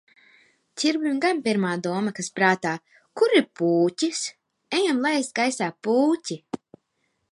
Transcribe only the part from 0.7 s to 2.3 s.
Ķirbim gan pirmā doma